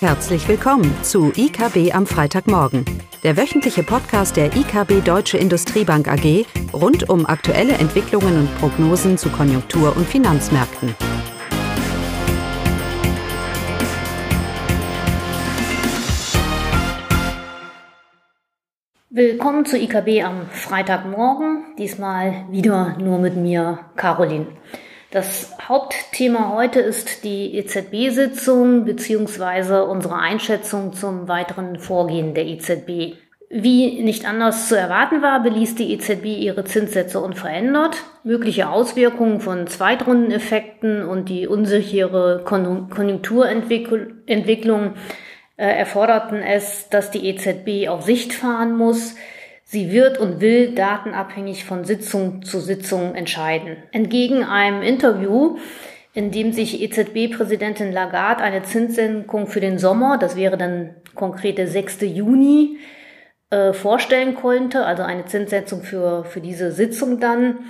Herzlich 0.00 0.46
willkommen 0.46 0.94
zu 1.02 1.32
IKB 1.34 1.94
am 1.94 2.06
Freitagmorgen, 2.06 2.84
der 3.22 3.38
wöchentliche 3.38 3.82
Podcast 3.82 4.36
der 4.36 4.54
IKB 4.54 5.02
Deutsche 5.02 5.38
Industriebank 5.38 6.06
AG 6.06 6.44
rund 6.74 7.08
um 7.08 7.24
aktuelle 7.24 7.72
Entwicklungen 7.72 8.40
und 8.40 8.58
Prognosen 8.58 9.16
zu 9.16 9.30
Konjunktur- 9.30 9.96
und 9.96 10.06
Finanzmärkten. 10.06 10.94
Willkommen 19.08 19.64
zu 19.64 19.78
IKB 19.78 20.22
am 20.22 20.50
Freitagmorgen, 20.50 21.74
diesmal 21.78 22.44
wieder 22.50 22.98
nur 22.98 23.18
mit 23.18 23.34
mir, 23.34 23.78
Caroline. 23.96 24.48
Das 25.16 25.56
Hauptthema 25.66 26.52
heute 26.52 26.80
ist 26.80 27.24
die 27.24 27.56
EZB-Sitzung 27.56 28.84
beziehungsweise 28.84 29.86
unsere 29.86 30.16
Einschätzung 30.16 30.92
zum 30.92 31.26
weiteren 31.26 31.78
Vorgehen 31.78 32.34
der 32.34 32.44
EZB. 32.44 33.16
Wie 33.48 34.02
nicht 34.02 34.28
anders 34.28 34.68
zu 34.68 34.76
erwarten 34.76 35.22
war, 35.22 35.42
beließ 35.42 35.76
die 35.76 35.90
EZB 35.94 36.26
ihre 36.26 36.64
Zinssätze 36.64 37.18
unverändert. 37.18 37.96
Mögliche 38.24 38.68
Auswirkungen 38.68 39.40
von 39.40 39.66
Zweitrundeneffekten 39.66 41.08
und 41.08 41.30
die 41.30 41.46
unsichere 41.46 42.44
Konjunkturentwicklung 42.44 44.92
äh, 45.56 45.78
erforderten 45.78 46.42
es, 46.42 46.90
dass 46.90 47.10
die 47.10 47.26
EZB 47.26 47.88
auf 47.88 48.02
Sicht 48.02 48.34
fahren 48.34 48.76
muss. 48.76 49.14
Sie 49.68 49.90
wird 49.90 50.18
und 50.18 50.40
will 50.40 50.76
datenabhängig 50.76 51.64
von 51.64 51.84
Sitzung 51.84 52.42
zu 52.42 52.60
Sitzung 52.60 53.16
entscheiden. 53.16 53.78
Entgegen 53.90 54.44
einem 54.44 54.80
Interview, 54.80 55.58
in 56.14 56.30
dem 56.30 56.52
sich 56.52 56.80
EZB-Präsidentin 56.80 57.90
Lagarde 57.90 58.44
eine 58.44 58.62
Zinssenkung 58.62 59.48
für 59.48 59.58
den 59.58 59.78
Sommer, 59.80 60.18
das 60.18 60.36
wäre 60.36 60.56
dann 60.56 60.94
konkrete 61.16 61.66
6. 61.66 62.02
Juni, 62.02 62.78
äh, 63.50 63.72
vorstellen 63.72 64.36
konnte, 64.36 64.86
also 64.86 65.02
eine 65.02 65.24
Zinssetzung 65.24 65.82
für, 65.82 66.24
für 66.24 66.40
diese 66.40 66.70
Sitzung 66.70 67.18
dann. 67.18 67.64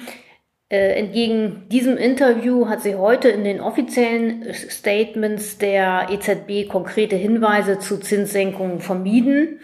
Äh, 0.69 0.99
entgegen 0.99 1.67
diesem 1.71 1.97
Interview 1.97 2.69
hat 2.69 2.83
sie 2.83 2.97
heute 2.97 3.31
in 3.31 3.43
den 3.43 3.59
offiziellen 3.63 4.53
Statements 4.53 5.57
der 5.57 6.09
EZB 6.11 6.69
konkrete 6.69 7.17
Hinweise 7.17 7.79
zu 7.79 7.97
Zinssenkungen 7.97 8.81
vermieden. 8.81 9.61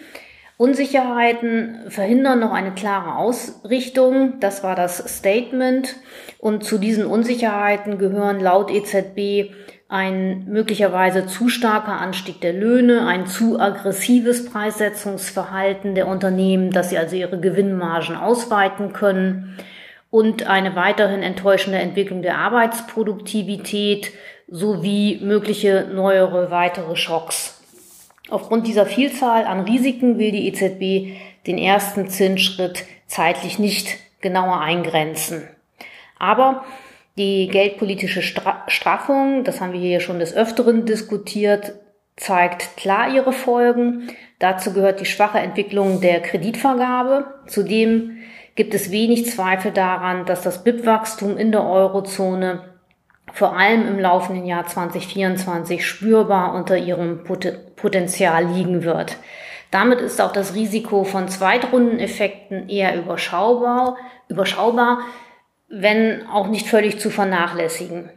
Unsicherheiten 0.63 1.91
verhindern 1.91 2.39
noch 2.39 2.53
eine 2.53 2.71
klare 2.71 3.17
Ausrichtung. 3.17 4.39
Das 4.39 4.63
war 4.63 4.77
das 4.77 4.99
Statement. 5.19 5.97
Und 6.39 6.63
zu 6.63 6.79
diesen 6.79 7.05
Unsicherheiten 7.05 7.99
gehören 7.99 8.39
laut 8.39 8.71
EZB 8.71 9.51
ein 9.89 10.45
möglicherweise 10.47 11.27
zu 11.27 11.49
starker 11.49 12.01
Anstieg 12.01 12.41
der 12.41 12.53
Löhne, 12.53 13.09
ein 13.09 13.27
zu 13.27 13.59
aggressives 13.59 14.45
Preissetzungsverhalten 14.45 15.97
der 15.97 16.07
Unternehmen, 16.07 16.71
dass 16.71 16.91
sie 16.91 16.99
also 16.99 17.17
ihre 17.17 17.41
Gewinnmargen 17.41 18.15
ausweiten 18.15 18.93
können 18.93 19.59
und 20.11 20.47
eine 20.47 20.77
weiterhin 20.77 21.25
enttäuschende 21.25 21.81
Entwicklung 21.81 22.23
der 22.23 22.39
Arbeitsproduktivität 22.39 24.13
sowie 24.47 25.19
mögliche 25.25 25.89
neuere 25.93 26.53
weitere 26.53 26.95
Schocks. 26.95 27.62
Aufgrund 28.29 28.67
dieser 28.67 28.87
Vielzahl 28.87 29.45
an 29.45 29.61
Risiken 29.61 30.19
will 30.19 30.33
die 30.33 30.49
EZB 30.49 31.17
den 31.47 31.59
ersten 31.59 32.09
Zinsschritt 32.09 32.85
zeitlich 33.07 33.59
nicht 33.59 33.99
genauer 34.21 34.61
eingrenzen. 34.61 35.49
Aber 36.19 36.65
die 37.19 37.49
geldpolitische 37.49 38.23
Straffung, 38.23 39.45
das 39.45 39.61
haben 39.61 39.73
wir 39.73 39.81
hier 39.81 40.01
schon 40.01 40.19
des 40.19 40.35
Öfteren 40.35 40.87
diskutiert, 40.87 41.75
zeigt 42.17 42.77
klar 42.77 43.13
ihre 43.13 43.33
Folgen. 43.33 44.09
Dazu 44.39 44.73
gehört 44.73 45.01
die 45.01 45.07
schwache 45.07 45.39
Entwicklung 45.39 46.01
der 46.01 46.21
Kreditvergabe. 46.21 47.27
Zudem 47.47 48.19
gibt 48.55 48.75
es 48.75 48.91
wenig 48.91 49.27
Zweifel 49.27 49.73
daran, 49.73 50.25
dass 50.25 50.43
das 50.43 50.65
BIP-Wachstum 50.65 51.37
in 51.37 51.53
der 51.53 51.65
Eurozone 51.65 52.72
vor 53.33 53.57
allem 53.57 53.89
im 53.89 53.99
laufenden 53.99 54.47
Jahr 54.47 54.67
2024 54.67 55.87
spürbar 55.87 56.55
unter 56.55 56.77
ihrem 56.77 57.25
Potenzial 57.25 58.45
liegen 58.47 58.85
wird. 58.85 59.17
Damit 59.71 60.01
ist 60.01 60.21
auch 60.21 60.33
das 60.33 60.55
Risiko 60.55 61.05
von 61.05 61.29
Zweitrundeneffekten 61.29 62.69
eher 62.69 62.97
überschaubar, 62.97 63.97
überschaubar, 64.29 65.01
wenn 65.69 66.27
auch 66.27 66.49
nicht 66.49 66.67
völlig 66.67 67.01
zu 67.01 67.09
vernachlässigen. 67.09 68.11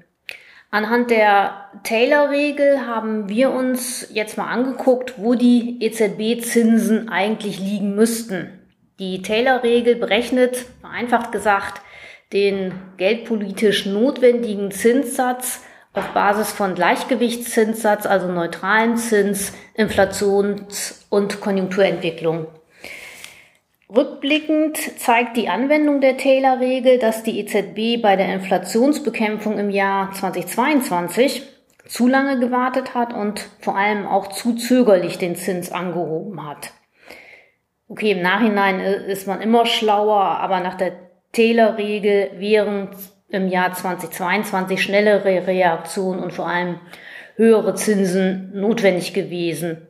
Anhand 0.70 1.10
der 1.10 1.70
Taylor-Regel 1.84 2.86
haben 2.86 3.30
wir 3.30 3.52
uns 3.52 4.10
jetzt 4.12 4.38
mal 4.38 4.50
angeguckt, 4.50 5.14
wo 5.16 5.36
die 5.36 5.82
EZB-Zinsen 5.82 7.08
eigentlich 7.08 7.60
liegen 7.60 7.96
müssten. 7.96 8.60
Die 9.00 9.22
Taylor-Regel 9.22 9.96
berechnet, 9.96 10.66
vereinfacht 10.82 11.32
gesagt, 11.32 11.82
den 12.36 12.74
geldpolitisch 12.98 13.86
notwendigen 13.86 14.70
Zinssatz 14.70 15.64
auf 15.94 16.10
Basis 16.10 16.52
von 16.52 16.76
Gleichgewichtszinssatz, 16.76 18.06
also 18.06 18.28
neutralen 18.28 18.98
Zins, 18.98 19.54
Inflations- 19.74 21.06
und 21.10 21.40
Konjunkturentwicklung. 21.40 22.48
Rückblickend 23.88 24.78
zeigt 25.00 25.38
die 25.38 25.48
Anwendung 25.48 26.02
der 26.02 26.18
Taylor-Regel, 26.18 27.00
dass 27.00 27.24
die 27.24 27.40
EZB 27.40 28.02
bei 28.02 28.18
der 28.18 28.34
Inflationsbekämpfung 28.34 29.58
im 29.58 29.70
Jahr 29.70 30.12
2022 30.12 31.44
zu 31.88 32.08
lange 32.08 32.40
gewartet 32.40 32.96
hat 32.96 33.14
und 33.14 33.48
vor 33.62 33.78
allem 33.78 34.06
auch 34.06 34.28
zu 34.28 34.56
zögerlich 34.56 35.18
den 35.18 35.38
Zins 35.38 35.72
angehoben 35.72 36.46
hat. 36.46 36.74
Okay, 37.88 38.12
im 38.12 38.22
Nachhinein 38.22 38.82
ist 38.82 39.28
man 39.28 39.40
immer 39.40 39.66
schlauer, 39.66 40.20
aber 40.20 40.60
nach 40.60 40.76
der 40.76 41.05
Taylor-Regel 41.36 42.32
wären 42.38 42.90
im 43.30 43.50
Jahr 43.50 43.74
2022 43.74 44.82
schnellere 44.82 45.46
Reaktionen 45.46 46.22
und 46.22 46.32
vor 46.32 46.48
allem 46.48 46.80
höhere 47.36 47.76
Zinsen 47.76 48.52
notwendig 48.54 49.14
gewesen. 49.14 49.86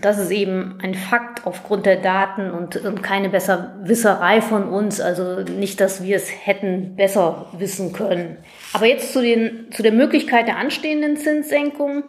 Das 0.00 0.18
ist 0.18 0.30
eben 0.30 0.78
ein 0.82 0.94
Fakt 0.94 1.46
aufgrund 1.46 1.86
der 1.86 1.96
Daten 1.96 2.50
und, 2.50 2.80
keine 3.02 3.28
Besserwisserei 3.28 4.40
von 4.40 4.68
uns. 4.68 5.00
Also 5.00 5.42
nicht, 5.42 5.80
dass 5.80 6.02
wir 6.02 6.16
es 6.16 6.30
hätten 6.30 6.96
besser 6.96 7.46
wissen 7.56 7.92
können. 7.92 8.38
Aber 8.72 8.86
jetzt 8.86 9.12
zu, 9.12 9.22
den, 9.22 9.70
zu 9.72 9.82
der 9.82 9.92
Möglichkeit 9.92 10.46
der 10.46 10.58
anstehenden 10.58 11.16
Zinssenkung. 11.16 12.04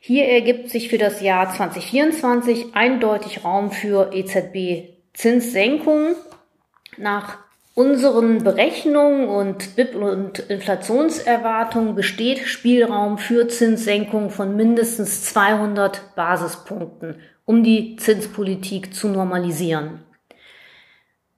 Hier 0.00 0.26
ergibt 0.26 0.70
sich 0.70 0.88
für 0.88 0.98
das 0.98 1.20
Jahr 1.20 1.52
2024 1.52 2.74
eindeutig 2.74 3.44
Raum 3.44 3.70
für 3.70 4.10
EZB-Zinssenkungen. 4.12 6.14
Nach 6.96 7.38
unseren 7.78 8.42
Berechnungen 8.42 9.28
und 9.28 9.76
BIP 9.76 9.94
und 9.94 10.40
Inflationserwartungen 10.40 11.94
besteht 11.94 12.40
Spielraum 12.40 13.18
für 13.18 13.46
Zinssenkungen 13.46 14.30
von 14.30 14.56
mindestens 14.56 15.22
200 15.26 16.16
Basispunkten, 16.16 17.20
um 17.44 17.62
die 17.62 17.94
Zinspolitik 17.94 18.92
zu 18.92 19.06
normalisieren. 19.06 20.00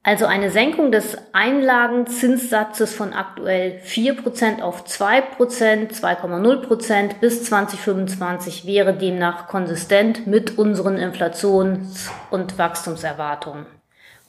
Also 0.03 0.25
eine 0.25 0.51
Senkung 0.51 0.91
des 0.91 1.19
Einlagenzinssatzes 1.35 2.95
von 2.95 3.13
aktuell 3.13 3.79
4% 3.85 4.63
auf 4.63 4.87
2%, 4.87 5.93
2,0% 5.93 7.21
bis 7.21 7.45
2025 7.45 8.65
wäre 8.65 8.95
demnach 8.95 9.47
konsistent 9.47 10.27
mit 10.27 10.57
unseren 10.57 10.97
Inflations- 10.97 12.11
und 12.31 12.57
Wachstumserwartungen. 12.57 13.67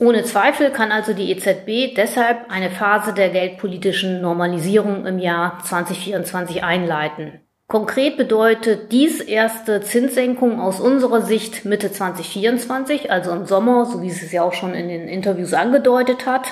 Ohne 0.01 0.23
Zweifel 0.23 0.72
kann 0.72 0.91
also 0.91 1.13
die 1.13 1.29
EZB 1.29 1.94
deshalb 1.95 2.50
eine 2.50 2.72
Phase 2.72 3.13
der 3.13 3.29
geldpolitischen 3.29 4.19
Normalisierung 4.19 5.06
im 5.06 5.19
Jahr 5.19 5.59
2024 5.63 6.63
einleiten. 6.63 7.41
Konkret 7.67 8.18
bedeutet 8.18 8.92
dies 8.92 9.21
erste 9.21 9.81
Zinssenkung 9.81 10.59
aus 10.59 10.80
unserer 10.80 11.21
Sicht 11.21 11.65
Mitte 11.65 11.92
2024, 11.92 13.12
also 13.12 13.30
im 13.30 13.45
Sommer, 13.45 13.86
so 13.86 14.01
wie 14.01 14.09
es 14.09 14.24
es 14.24 14.31
ja 14.31 14.42
auch 14.42 14.53
schon 14.53 14.74
in 14.74 14.88
den 14.88 15.07
Interviews 15.07 15.53
angedeutet 15.53 16.25
hat. 16.25 16.47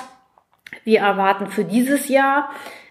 Wir 0.84 1.00
erwarten 1.00 1.48
für 1.48 1.64
dieses 1.64 2.06
Jahr 2.06 2.50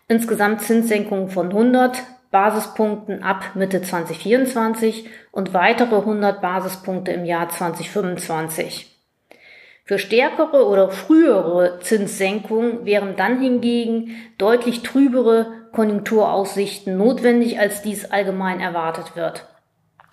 insgesamt 0.09 0.61
Zinssenkungen 0.61 1.29
von 1.29 1.51
100 1.51 2.03
Basispunkten 2.31 3.23
ab 3.23 3.51
Mitte 3.55 3.81
2024 3.81 5.07
und 5.31 5.53
weitere 5.53 5.95
100 5.95 6.41
Basispunkte 6.41 7.13
im 7.13 7.23
Jahr 7.23 7.47
2025. 7.47 8.88
Für 9.89 9.97
stärkere 9.97 10.67
oder 10.67 10.91
frühere 10.91 11.79
Zinssenkungen 11.79 12.85
wären 12.85 13.15
dann 13.15 13.41
hingegen 13.41 14.11
deutlich 14.37 14.83
trübere 14.83 15.47
Konjunkturaussichten 15.71 16.95
notwendig, 16.95 17.59
als 17.59 17.81
dies 17.81 18.05
allgemein 18.05 18.59
erwartet 18.59 19.15
wird. 19.15 19.47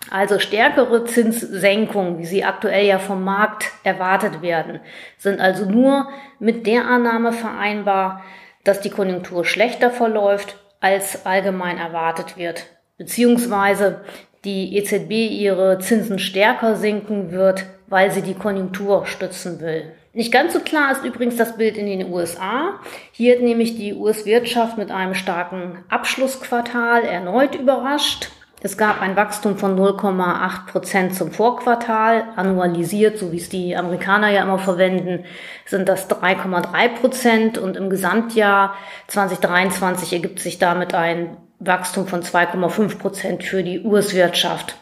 Also 0.09 0.39
stärkere 0.39 1.05
Zinssenkungen, 1.05 2.17
wie 2.17 2.25
sie 2.25 2.43
aktuell 2.43 2.87
ja 2.87 2.97
vom 2.97 3.23
Markt 3.23 3.65
erwartet 3.83 4.41
werden, 4.41 4.79
sind 5.19 5.39
also 5.39 5.65
nur 5.65 6.09
mit 6.39 6.65
der 6.65 6.87
Annahme 6.87 7.31
vereinbar, 7.31 8.23
dass 8.63 8.81
die 8.81 8.89
Konjunktur 8.89 9.45
schlechter 9.45 9.91
verläuft, 9.91 10.57
als 10.79 11.23
allgemein 11.27 11.77
erwartet 11.77 12.35
wird, 12.35 12.65
beziehungsweise 12.97 14.01
die 14.43 14.75
EZB 14.75 15.11
ihre 15.11 15.77
Zinsen 15.77 16.17
stärker 16.17 16.77
sinken 16.77 17.29
wird, 17.29 17.67
weil 17.87 18.11
sie 18.11 18.21
die 18.21 18.35
Konjunktur 18.35 19.05
stützen 19.05 19.59
will. 19.59 19.91
Nicht 20.13 20.31
ganz 20.31 20.53
so 20.53 20.59
klar 20.59 20.91
ist 20.91 21.03
übrigens 21.03 21.35
das 21.35 21.57
Bild 21.57 21.77
in 21.77 21.85
den 21.85 22.11
USA. 22.11 22.79
Hier 23.11 23.35
hat 23.35 23.43
nämlich 23.43 23.75
die 23.75 23.93
US-Wirtschaft 23.93 24.77
mit 24.77 24.91
einem 24.91 25.13
starken 25.13 25.83
Abschlussquartal 25.89 27.03
erneut 27.03 27.55
überrascht. 27.55 28.29
Es 28.59 28.75
gab 28.75 29.01
ein 29.01 29.15
Wachstum 29.15 29.57
von 29.57 29.77
0,8 29.77 30.65
Prozent 30.71 31.15
zum 31.15 31.31
Vorquartal. 31.31 32.23
Annualisiert, 32.35 33.19
so 33.19 33.31
wie 33.31 33.37
es 33.37 33.49
die 33.49 33.77
Amerikaner 33.77 34.31
ja 34.31 34.41
immer 34.41 34.57
verwenden, 34.57 35.25
sind 35.65 35.87
das 35.87 36.09
3,3 36.09 36.89
Prozent 36.99 37.57
und 37.59 37.77
im 37.77 37.91
Gesamtjahr 37.91 38.73
2023 39.07 40.13
ergibt 40.13 40.39
sich 40.39 40.57
damit 40.57 40.95
ein 40.95 41.37
Wachstum 41.59 42.07
von 42.07 42.23
2,5 42.23 42.97
Prozent 42.97 43.43
für 43.43 43.61
die 43.61 43.81
US-Wirtschaft. 43.81 44.75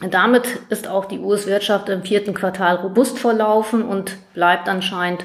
Damit 0.00 0.46
ist 0.70 0.88
auch 0.88 1.04
die 1.04 1.20
US-Wirtschaft 1.20 1.88
im 1.88 2.02
vierten 2.02 2.34
Quartal 2.34 2.76
robust 2.76 3.18
verlaufen 3.18 3.82
und 3.82 4.16
bleibt 4.34 4.68
anscheinend 4.68 5.24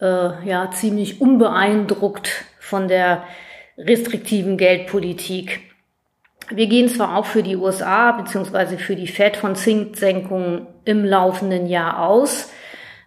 äh, 0.00 0.48
ja 0.48 0.70
ziemlich 0.70 1.20
unbeeindruckt 1.20 2.44
von 2.58 2.88
der 2.88 3.24
restriktiven 3.76 4.56
Geldpolitik. 4.56 5.60
Wir 6.48 6.66
gehen 6.66 6.88
zwar 6.88 7.16
auch 7.16 7.26
für 7.26 7.42
die 7.42 7.56
USA 7.56 8.12
bzw. 8.12 8.78
für 8.78 8.96
die 8.96 9.06
Fed 9.06 9.36
von 9.36 9.56
Zinssenkungen 9.56 10.66
im 10.84 11.04
laufenden 11.04 11.66
Jahr 11.66 12.06
aus, 12.06 12.50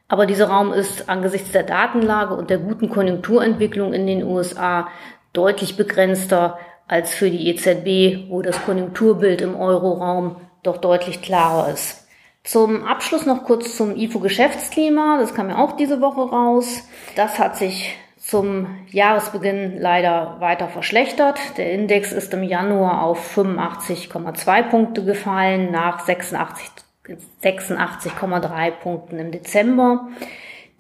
aber 0.08 0.28
dieser 0.28 0.50
Raum 0.50 0.72
ist 0.72 1.10
angesichts 1.10 1.52
der 1.52 1.64
Datenlage 1.64 2.36
und 2.36 2.52
der 2.52 2.60
guten 2.60 2.90
Konjunkturentwicklung 2.90 3.94
in 3.94 4.06
den 4.06 4.24
USA 4.24 4.88
deutlich 5.34 5.78
begrenzter 5.78 6.60
als 6.88 7.14
für 7.14 7.31
die 7.31 7.50
EZB, 7.50 8.30
wo 8.30 8.44
das 8.44 8.64
Konjunkturbild 8.64 9.42
im 9.42 9.56
Euroraum 9.56 10.38
doch 10.68 10.78
deutlich 10.78 11.22
klarer 11.22 11.72
ist. 11.72 12.08
Zum 12.44 12.84
Abschluss 12.84 13.26
noch 13.26 13.44
kurz 13.44 13.76
zum 13.76 13.96
IFO-Geschäftsklima. 13.96 15.18
Das 15.20 15.34
kam 15.34 15.50
ja 15.50 15.58
auch 15.58 15.76
diese 15.76 16.00
Woche 16.00 16.30
raus. 16.30 16.88
Das 17.16 17.40
hat 17.40 17.58
sich 17.58 17.98
zum 18.18 18.68
Jahresbeginn 18.92 19.78
leider 19.80 20.38
weiter 20.40 20.68
verschlechtert. 20.68 21.40
Der 21.58 21.72
Index 21.72 22.12
ist 22.12 22.34
im 22.34 22.44
Januar 22.44 23.04
auf 23.04 23.38
85,2 23.38 24.64
Punkte 24.64 25.04
gefallen 25.04 25.72
nach 25.72 26.08
86,3 26.08 26.86
86 27.42 28.14
Punkten 28.82 29.20
im 29.20 29.32
Dezember. 29.32 30.08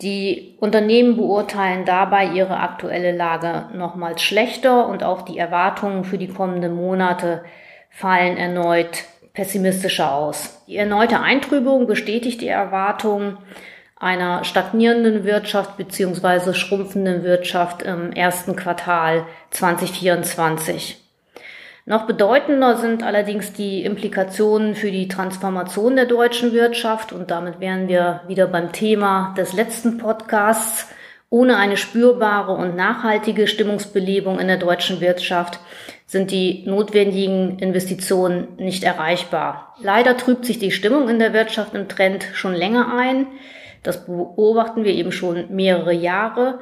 Die 0.01 0.55
Unternehmen 0.59 1.15
beurteilen 1.15 1.85
dabei 1.85 2.25
ihre 2.25 2.59
aktuelle 2.59 3.15
Lage 3.15 3.69
nochmals 3.73 4.21
schlechter 4.21 4.87
und 4.87 5.03
auch 5.03 5.21
die 5.21 5.37
Erwartungen 5.37 6.03
für 6.03 6.17
die 6.17 6.27
kommenden 6.27 6.75
Monate 6.75 7.43
fallen 7.89 8.35
erneut 8.35 9.05
pessimistischer 9.35 10.13
aus. 10.13 10.63
Die 10.67 10.77
erneute 10.77 11.19
Eintrübung 11.19 11.85
bestätigt 11.85 12.41
die 12.41 12.47
Erwartungen 12.47 13.37
einer 13.97 14.43
stagnierenden 14.43 15.23
Wirtschaft 15.23 15.77
bzw. 15.77 16.53
schrumpfenden 16.53 17.23
Wirtschaft 17.23 17.81
im 17.83 18.11
ersten 18.11 18.55
Quartal 18.55 19.25
2024. 19.51 21.01
Noch 21.87 22.07
bedeutender 22.07 22.77
sind 22.77 23.03
allerdings 23.03 23.53
die 23.53 23.83
Implikationen 23.83 24.73
für 24.73 24.89
die 24.89 25.07
Transformation 25.07 25.95
der 25.95 26.05
deutschen 26.05 26.51
Wirtschaft 26.51 27.13
und 27.13 27.29
damit 27.29 27.59
wären 27.59 27.87
wir 27.87 28.21
wieder 28.27 28.47
beim 28.47 28.71
Thema 28.71 29.35
des 29.37 29.53
letzten 29.53 29.99
Podcasts. 29.99 30.87
Ohne 31.29 31.57
eine 31.57 31.77
spürbare 31.77 32.53
und 32.53 32.75
nachhaltige 32.75 33.47
Stimmungsbelebung 33.47 34.39
in 34.39 34.47
der 34.47 34.57
deutschen 34.57 34.99
Wirtschaft 34.99 35.59
sind 36.05 36.31
die 36.31 36.63
notwendigen 36.65 37.57
Investitionen 37.59 38.47
nicht 38.57 38.83
erreichbar. 38.83 39.75
Leider 39.81 40.17
trübt 40.17 40.45
sich 40.45 40.59
die 40.59 40.71
Stimmung 40.71 41.09
in 41.09 41.19
der 41.19 41.33
Wirtschaft 41.33 41.73
im 41.73 41.89
Trend 41.89 42.25
schon 42.33 42.53
länger 42.53 42.95
ein. 42.95 43.27
Das 43.81 44.05
beobachten 44.05 44.83
wir 44.83 44.93
eben 44.93 45.11
schon 45.11 45.53
mehrere 45.55 45.93
Jahre. 45.93 46.59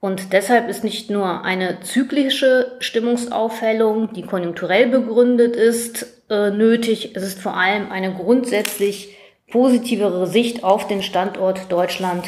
Und 0.00 0.32
deshalb 0.32 0.68
ist 0.68 0.84
nicht 0.84 1.10
nur 1.10 1.44
eine 1.44 1.80
zyklische 1.80 2.76
Stimmungsaufhellung, 2.78 4.12
die 4.12 4.22
konjunkturell 4.22 4.88
begründet 4.88 5.56
ist, 5.56 6.06
äh, 6.28 6.50
nötig. 6.50 7.16
Es 7.16 7.22
ist 7.22 7.40
vor 7.40 7.56
allem 7.56 7.90
eine 7.90 8.12
grundsätzlich 8.12 9.16
positivere 9.50 10.26
Sicht 10.26 10.62
auf 10.62 10.86
den 10.86 11.02
Standort 11.02 11.72
Deutschland 11.72 12.24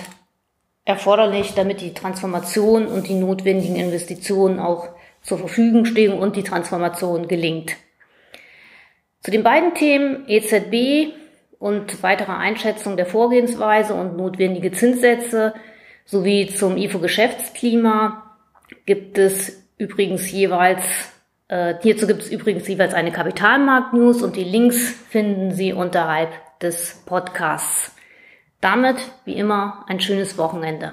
erforderlich, 0.84 1.52
damit 1.54 1.80
die 1.80 1.92
Transformation 1.92 2.86
und 2.86 3.08
die 3.08 3.14
notwendigen 3.14 3.76
Investitionen 3.76 4.58
auch 4.58 4.88
zur 5.26 5.38
Verfügung 5.38 5.84
stehen 5.84 6.12
und 6.12 6.36
die 6.36 6.44
Transformation 6.44 7.28
gelingt. 7.28 7.76
Zu 9.20 9.30
den 9.30 9.42
beiden 9.42 9.74
Themen 9.74 10.24
EZB 10.28 11.12
und 11.58 12.02
weitere 12.02 12.32
Einschätzung 12.32 12.96
der 12.96 13.06
Vorgehensweise 13.06 13.92
und 13.94 14.16
notwendige 14.16 14.70
Zinssätze 14.70 15.54
sowie 16.04 16.46
zum 16.46 16.76
IFO-Geschäftsklima 16.76 18.36
gibt 18.84 19.18
es 19.18 19.64
übrigens 19.78 20.30
jeweils, 20.30 20.84
äh, 21.48 21.74
hierzu 21.82 22.06
gibt 22.06 22.22
es 22.22 22.30
übrigens 22.30 22.68
jeweils 22.68 22.94
eine 22.94 23.10
Kapitalmarkt-News 23.10 24.22
und 24.22 24.36
die 24.36 24.44
Links 24.44 24.92
finden 25.08 25.50
Sie 25.50 25.72
unterhalb 25.72 26.30
des 26.60 27.02
Podcasts. 27.04 27.96
Damit, 28.60 28.96
wie 29.24 29.34
immer, 29.34 29.84
ein 29.88 29.98
schönes 30.00 30.38
Wochenende. 30.38 30.92